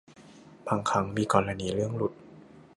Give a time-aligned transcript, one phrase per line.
[0.67, 2.13] บางครั้งมีกรณีเรื่องหลุด